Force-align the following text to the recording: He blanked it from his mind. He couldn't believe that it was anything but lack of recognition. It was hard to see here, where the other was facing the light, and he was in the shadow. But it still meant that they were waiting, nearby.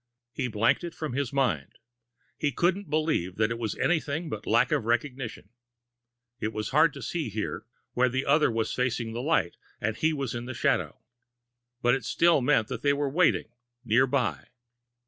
He 0.33 0.47
blanked 0.47 0.83
it 0.83 0.95
from 0.95 1.13
his 1.13 1.31
mind. 1.31 1.75
He 2.35 2.51
couldn't 2.51 2.89
believe 2.89 3.35
that 3.35 3.51
it 3.51 3.59
was 3.59 3.75
anything 3.77 4.29
but 4.29 4.47
lack 4.47 4.71
of 4.71 4.85
recognition. 4.85 5.49
It 6.39 6.51
was 6.53 6.69
hard 6.69 6.91
to 6.93 7.03
see 7.03 7.29
here, 7.29 7.67
where 7.93 8.09
the 8.09 8.25
other 8.25 8.49
was 8.49 8.73
facing 8.73 9.13
the 9.13 9.21
light, 9.21 9.57
and 9.79 9.95
he 9.95 10.11
was 10.11 10.33
in 10.33 10.45
the 10.45 10.55
shadow. 10.55 11.01
But 11.83 11.93
it 11.93 12.03
still 12.03 12.41
meant 12.41 12.67
that 12.67 12.81
they 12.81 12.93
were 12.93 13.11
waiting, 13.11 13.49
nearby. 13.85 14.47